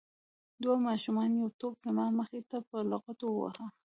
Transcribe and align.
دوو 0.61 0.73
ماشومانو 0.87 1.35
یو 1.41 1.49
توپ 1.59 1.73
زما 1.85 2.05
مخې 2.17 2.41
ته 2.49 2.57
په 2.69 2.77
لغتو 2.91 3.25
وواهه. 3.31 3.65